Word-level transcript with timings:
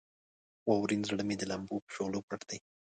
واورین 0.67 1.01
زړه 1.09 1.23
مې 1.27 1.35
د 1.37 1.43
لمبو 1.51 1.75
په 1.85 1.89
شغلې 1.95 2.19
پټ 2.27 2.41
دی. 2.49 2.59